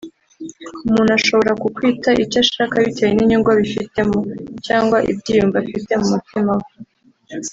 [0.87, 4.17] umuntu ashobora kukwita icyo ashaka bitewe n’inyungu abifitemo
[4.65, 6.67] cyangwa ibyiyumvo afite mu mutima we